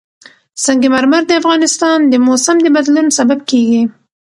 سنگ 0.63 0.83
مرمر 0.93 1.21
د 1.27 1.31
افغانستان 1.41 1.97
د 2.11 2.13
موسم 2.27 2.57
د 2.61 2.67
بدلون 2.75 3.07
سبب 3.17 3.39
کېږي. 3.49 3.81